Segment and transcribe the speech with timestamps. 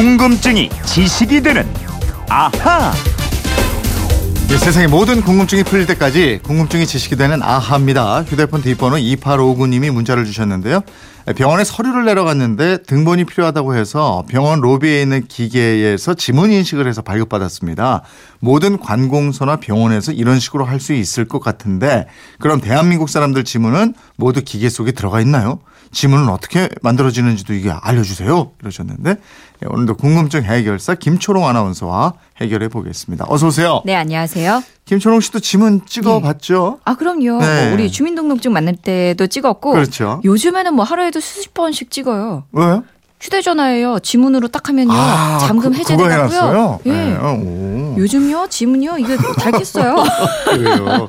[0.00, 1.68] 궁금증이 지식이 되는
[2.30, 2.90] 아하.
[4.50, 8.22] 예, 세상의 모든 궁금증이 풀릴 때까지 궁금증이 지식이 되는 아하입니다.
[8.22, 10.80] 휴대폰 뒷번호 2859님이 문자를 주셨는데요.
[11.36, 18.02] 병원에 서류를 내러 갔는데 등본이 필요하다고 해서 병원 로비에 있는 기계에서 지문 인식을 해서 발급받았습니다.
[18.40, 22.06] 모든 관공서나 병원에서 이런 식으로 할 수 있을 것 같은데
[22.38, 25.60] 그럼 대한민국 사람들 지문은 모두 기계 속에 들어가 있나요?
[25.92, 28.52] 지문은 어떻게 만들어지는지도 이게 알려주세요.
[28.62, 33.26] 이러셨는데 예, 오늘도 궁금증 해결사 김초롱 아나운서와 해결해 보겠습니다.
[33.28, 33.82] 어서 오세요.
[33.84, 34.62] 네, 안녕하세요.
[34.90, 36.80] 김초롱 씨도 지문 찍어봤죠?
[36.84, 37.38] 아, 그럼요.
[37.38, 37.66] 네.
[37.66, 39.70] 뭐 우리 주민등록증 만들 때도 찍었고.
[39.70, 40.20] 그렇죠.
[40.24, 42.42] 요즘에는 뭐 하루에도 수십 번씩 찍어요.
[42.50, 42.82] 왜요?
[43.20, 44.00] 휴대전화예요.
[44.00, 44.92] 지문으로 딱 하면요.
[45.42, 46.80] 잠금 그, 해제되고요.
[46.86, 46.90] 예.
[46.90, 47.16] 네.
[47.18, 47.94] 오.
[47.98, 49.94] 요즘요, 지문요, 이거 달겠어요.
[50.50, 51.06] 그래요.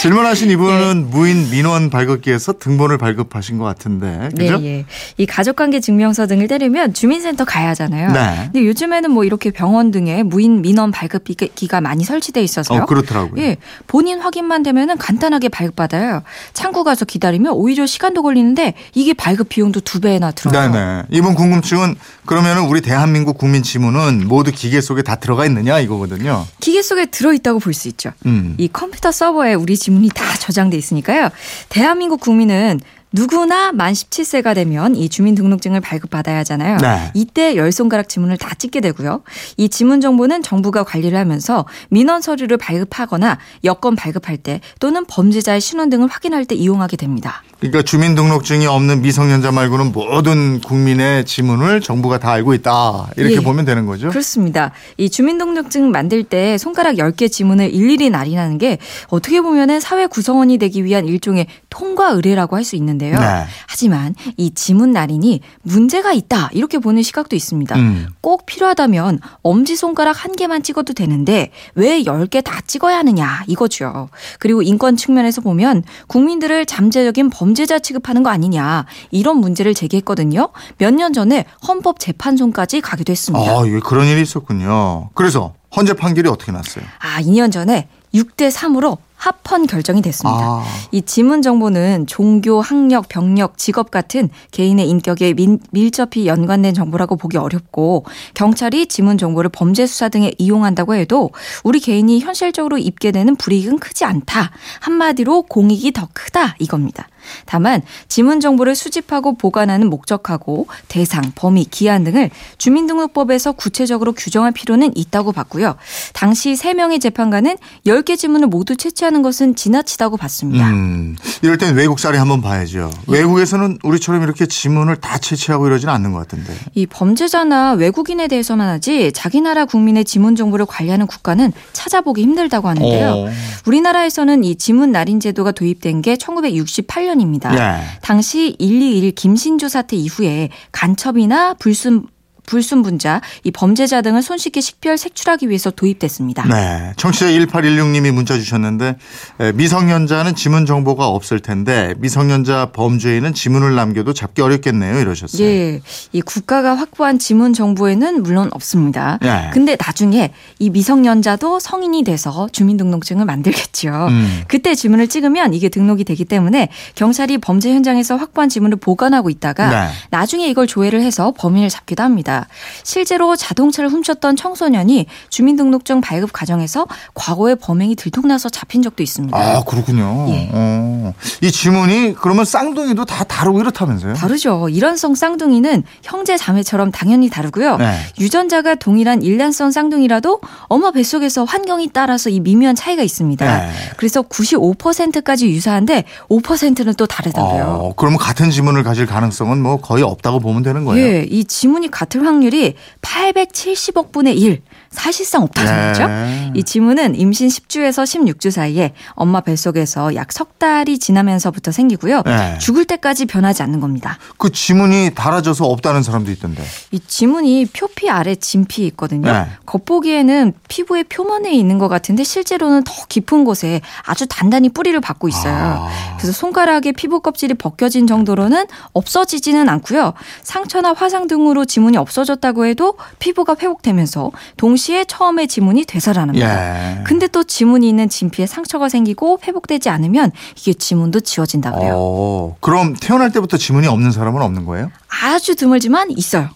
[0.00, 4.62] 질문하신 이분은 무인 민원 발급기에서 등본을 발급하신 것 같은데, 네, 그죠?
[4.64, 4.84] 예.
[5.16, 8.12] 이 가족관계 증명서 등을 떼려면 주민센터 가야 하잖아요.
[8.12, 8.50] 네.
[8.52, 12.82] 근데 요즘에는 뭐 이렇게 병원 등에 무인 민원 발급기가 많이 설치돼 있어서요.
[12.82, 13.42] 어, 그렇더라고요.
[13.42, 16.22] 예, 본인 확인만 되면은 간단하게 발급받아요.
[16.52, 20.70] 창구 가서 기다리면 오히려 시간도 걸리는데 이게 발급 비용도 두 배나 들어요.
[20.70, 21.02] 네 네.
[21.10, 21.94] 이번 궁금증은
[22.26, 26.44] 그러면은 우리 대한민국 국민 지문은 모두 기계 속에 다 들어가 있느냐 이거거든요.
[26.60, 28.10] 기계 속에 들어 있다고 볼 수 있죠.
[28.24, 28.54] 음.
[28.56, 31.28] 이 컴퓨터 서버에 우리 지문이 다 저장돼 있으니까요.
[31.68, 32.80] 대한민국 국민은
[33.12, 36.78] 누구나 만 17세가 되면 이 주민등록증을 발급받아야 하잖아요.
[36.78, 37.10] 네.
[37.14, 39.22] 이때 열 손가락 지문을 다 찍게 되고요.
[39.56, 45.88] 이 지문 정보는 정부가 관리를 하면서 민원 서류를 발급하거나 여권 발급할 때 또는 범죄자의 신원
[45.88, 47.44] 등을 확인할 때 이용하게 됩니다.
[47.58, 53.08] 그러니까 주민등록증이 없는 미성년자 말고는 모든 국민의 지문을 정부가 다 알고 있다.
[53.16, 53.40] 이렇게 예.
[53.40, 54.10] 보면 되는 거죠.
[54.10, 54.72] 그렇습니다.
[54.98, 58.76] 이 주민등록증 만들 때 손가락 10개 지문을 일일이 날인하는 게
[59.08, 63.18] 어떻게 보면은 사회 구성원이 되기 위한 일종의 통과 의례라고 할 수 있는데요.
[63.18, 63.44] 네.
[63.68, 67.76] 하지만 이 지문 날인이 문제가 있다 이렇게 보는 시각도 있습니다.
[67.76, 68.08] 음.
[68.20, 74.08] 꼭 필요하다면 엄지 손가락 한 개만 찍어도 되는데 왜 10개 다 찍어야 하느냐 이거죠.
[74.40, 80.48] 그리고 인권 측면에서 보면 국민들을 잠재적인 범 죄자 취급하는 거 아니냐 이런 문제를 제기했거든요.
[80.78, 83.58] 몇 년 전에 헌법 재판소까지 가기도 했습니다.
[83.60, 85.10] 아, 이게 그런 일이 있었군요.
[85.14, 86.84] 그래서 헌재 판결이 어떻게 났어요?
[87.00, 90.38] 아, 2년 전에 6대 3으로 합헌 결정이 됐습니다.
[90.40, 90.64] 아.
[90.92, 97.36] 이 지문 정보는 종교, 학력, 병력, 직업 같은 개인의 인격에 민- 밀접히 연관된 정보라고 보기
[97.38, 98.04] 어렵고
[98.34, 101.30] 경찰이 지문 정보를 범죄 수사 등에 이용한다고 해도
[101.64, 104.50] 우리 개인이 현실적으로 입게 되는 불이익은 크지 않다.
[104.80, 107.08] 한마디로 공익이 더 크다 이겁니다.
[107.44, 115.32] 다만 지문 정보를 수집하고 보관하는 목적하고 대상, 범위, 기한 등을 주민등록법에서 구체적으로 규정할 필요는 있다고
[115.32, 115.76] 봤고요.
[116.12, 120.68] 당시 3명의 재판관은 10개 지문을 모두 채취하는 것은 지나치다고 봤습니다.
[120.68, 122.90] 음, 이럴 땐 외국 사례 한번 봐야죠.
[123.06, 126.54] 외국에서는 우리처럼 이렇게 지문을 다 채취하고 이러지는 않는 것 같은데.
[126.74, 133.08] 이 범죄자나 외국인에 대해서만 하지 자기 나라 국민의 지문 정보를 관리하는 국가는 찾아보기 힘들다고 하는데요.
[133.08, 133.30] 어.
[133.66, 137.54] 우리나라에서는 이 지문 날인 제도가 도입된 게 1968년 입니다.
[137.54, 137.82] 예.
[138.02, 142.06] 당시 121 김신조 사태 이후에 간첩이나 불순
[142.46, 146.44] 불순분자, 이 범죄자 등을 손쉽게 식별 색출하기 위해서 도입됐습니다.
[146.48, 146.92] 네.
[146.96, 148.96] 청취자 1816님이 문자 주셨는데
[149.40, 154.98] 에, 미성년자는 지문 정보가 없을 텐데 미성년자 범죄인은 지문을 남겨도 잡기 어렵겠네요.
[155.00, 155.46] 이러셨어요.
[155.46, 155.80] 예,
[156.12, 159.18] 이 국가가 확보한 지문 정보에는 물론 없습니다.
[159.24, 159.50] 예.
[159.52, 164.06] 근데 나중에 이 미성년자도 성인이 돼서 주민등록증을 만들겠죠.
[164.08, 164.42] 음.
[164.48, 169.90] 그때 지문을 찍으면 이게 등록이 되기 때문에 경찰이 범죄 현장에서 확보한 지문을 보관하고 있다가 네.
[170.10, 172.35] 나중에 이걸 조회를 해서 범인을 잡기도 합니다.
[172.82, 179.36] 실제로 자동차를 훔쳤던 청소년이 주민등록증 발급 과정에서 과거에 범행이 들통나서 잡힌 적도 있습니다.
[179.36, 180.26] 아, 그렇군요.
[180.30, 180.50] 예.
[180.52, 181.12] 어.
[181.42, 184.14] 이 지문이 그러면 쌍둥이도 다 다르고 이렇다면서요?
[184.14, 184.68] 다르죠.
[184.68, 187.76] 일란성 쌍둥이는 형제 자매처럼 당연히 다르고요.
[187.76, 187.98] 네.
[188.18, 193.58] 유전자가 동일한 일란성 쌍둥이라도 엄마 뱃속에서 환경이 따라서 이 미묘한 차이가 있습니다.
[193.58, 193.70] 네.
[193.96, 197.64] 그래서 95%까지 유사한데 5%는 또 다르다고요.
[197.64, 201.06] 어, 그러면 같은 지문을 가질 가능성은 뭐 거의 없다고 보면 되는 거예요.
[201.06, 204.62] 예, 이 지문이 같을 확률이 870억 분의 1.
[204.96, 206.06] 사실상 없다는 거죠.
[206.08, 206.52] 네.
[206.54, 212.22] 이 지문은 임신 10주에서 16주 사이에 엄마 뱃속에서 약 석 달이 지나면서부터 생기고요.
[212.24, 212.58] 네.
[212.58, 214.18] 죽을 때까지 변하지 않는 겁니다.
[214.38, 216.62] 그 지문이 달아져서 없다는 사람도 있던데.
[216.90, 219.30] 이 지문이 표피 아래 진피 있거든요.
[219.32, 219.46] 네.
[219.66, 225.54] 겉보기에는 피부의 표면에 있는 것 같은데 실제로는 더 깊은 곳에 아주 단단히 뿌리를 받고 있어요.
[225.54, 226.16] 아.
[226.18, 230.12] 그래서 손가락에 피부 껍질이 벗겨진 정도로는 없어지지는 않고요.
[230.42, 236.98] 상처나 화상 등으로 지문이 없어졌다고 해도 피부가 회복되면서 동시에 처음에 지문이 되살아납니다.
[237.00, 237.04] 예.
[237.04, 241.94] 근데 또 지문이 있는 진피에 상처가 생기고 회복되지 않으면 이게 지문도 지워진다 그래요.
[241.96, 244.90] 어, 그럼 태어날 때부터 지문이 없는 사람은 없는 거예요?
[245.22, 246.48] 아주 드물지만 있어요.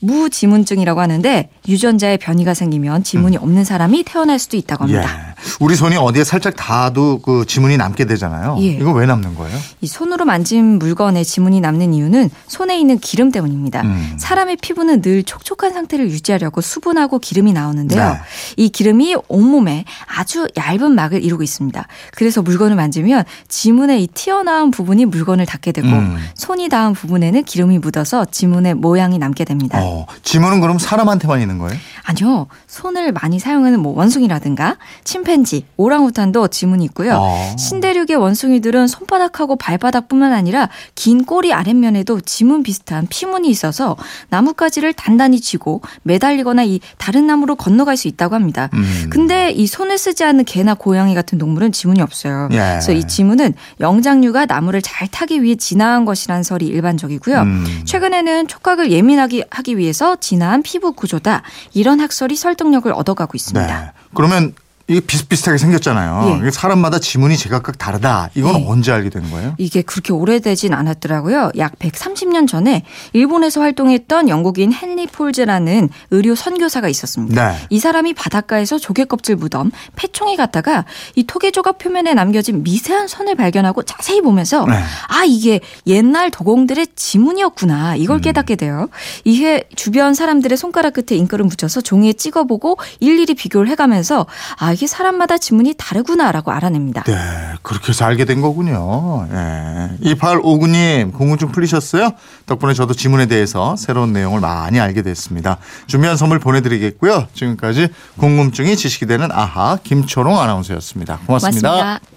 [0.00, 4.96] 무지문증이라고 하는데 유전자에 변이가 생기면 지문이 없는 사람이 태어날 수도 있다고 예.
[4.96, 5.25] 합니다.
[5.60, 8.56] 우리 손이 어디에 살짝 닿아도 그 지문이 남게 되잖아요.
[8.60, 8.66] 예.
[8.66, 9.56] 이거 왜 남는 거예요?
[9.80, 13.82] 이 손으로 만진 물건에 지문이 남는 이유는 손에 있는 기름 때문입니다.
[13.82, 14.16] 음.
[14.18, 18.12] 사람의 피부는 늘 촉촉한 상태를 유지하려고 수분하고 기름이 나오는데요.
[18.12, 18.18] 네.
[18.56, 21.86] 이 기름이 온몸에 아주 얇은 막을 이루고 있습니다.
[22.14, 26.16] 그래서 물건을 만지면 지문의 이 튀어나온 부분이 물건을 닿게 되고 음.
[26.34, 29.78] 손이 닿은 부분에는 기름이 묻어서 지문의 모양이 남게 됩니다.
[29.82, 31.78] 어, 지문은 그럼 사람한테만 있는 거예요?
[32.04, 32.46] 아니요.
[32.66, 37.16] 손을 많이 사용하는 뭐 원숭이라든가 침팬 지, 오랑우탄도 지문이 있고요.
[37.20, 37.56] 어.
[37.58, 43.96] 신대륙의 원숭이들은 손바닥하고 발바닥뿐만 아니라 긴 꼬리 아랫면에도 지문 비슷한 피문이 있어서
[44.28, 48.70] 나뭇가지를 단단히 쥐고 매달리거나 이 다른 나무로 건너갈 수 있다고 합니다.
[48.74, 49.08] 음.
[49.10, 52.48] 근데 이 손을 쓰지 않는 개나 고양이 같은 동물은 지문이 없어요.
[52.52, 52.56] 예.
[52.56, 57.40] 그래서 이 지문은 영장류가 나무를 잘 타기 위해 진화한 것이라는 설이 일반적이고요.
[57.42, 57.82] 음.
[57.84, 61.42] 최근에는 촉각을 예민하게 하기 위해서 진화한 피부 구조다.
[61.74, 63.80] 이런 학설이 설득력을 얻어가고 있습니다.
[63.80, 63.90] 네.
[64.14, 64.54] 그러면
[64.88, 66.34] 이게 비슷비슷하게 생겼잖아요.
[66.34, 66.38] 예.
[66.38, 68.30] 이게 사람마다 지문이 제각각 다르다.
[68.36, 68.64] 이건 예.
[68.68, 69.54] 언제 알게 되는 거예요?
[69.58, 71.50] 이게 그렇게 오래되진 않았더라고요.
[71.58, 77.52] 약 130년 전에 일본에서 활동했던 영국인 헨리 폴즈라는 의료 선교사가 있었습니다.
[77.52, 77.58] 네.
[77.68, 80.84] 이 사람이 바닷가에서 조개 껍질 무덤 폐총이 갔다가
[81.16, 84.80] 이 토개 조각 표면에 남겨진 미세한 선을 발견하고 자세히 보면서 네.
[85.08, 88.88] 아 이게 옛날 도공들의 지문이었구나 이걸 깨닫게 돼요.
[89.24, 94.26] 이해 주변 사람들의 손가락 끝에 잉크를 묻혀서 종이에 찍어보고 일일이 비교를 해가면서
[94.58, 97.02] 아 이게 사람마다 지문이 다르구나라고 알아냅니다.
[97.04, 97.14] 네,
[97.62, 99.26] 그렇게 해서 알게 된 거군요.
[99.32, 99.96] 예.
[100.02, 102.10] 2859님, 궁금증 풀리셨어요?
[102.44, 105.56] 덕분에 저도 지문에 대해서 새로운 내용을 많이 알게 됐습니다.
[105.86, 107.28] 준비한 선물 보내드리겠고요.
[107.32, 107.88] 지금까지
[108.18, 111.70] 궁금증이 지식이 되는 아하, 김초롱 아나운서였습니다 고맙습니다.
[111.70, 112.15] 고맙습니다.